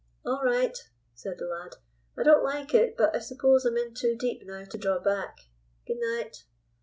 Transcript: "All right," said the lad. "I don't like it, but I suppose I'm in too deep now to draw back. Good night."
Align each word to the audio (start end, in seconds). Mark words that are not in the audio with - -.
"All 0.25 0.41
right," 0.43 0.75
said 1.13 1.37
the 1.37 1.45
lad. 1.45 1.75
"I 2.17 2.23
don't 2.23 2.43
like 2.43 2.73
it, 2.73 2.97
but 2.97 3.15
I 3.15 3.19
suppose 3.19 3.65
I'm 3.65 3.77
in 3.77 3.93
too 3.93 4.15
deep 4.15 4.41
now 4.43 4.63
to 4.65 4.77
draw 4.79 4.97
back. 4.97 5.37
Good 5.85 5.97
night." 5.99 6.43